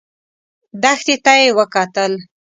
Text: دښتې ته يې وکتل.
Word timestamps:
دښتې 0.81 1.15
ته 1.23 1.33
يې 1.39 1.49
وکتل. 1.57 2.13